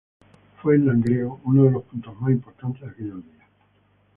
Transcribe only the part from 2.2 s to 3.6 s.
importantes de aquellos días.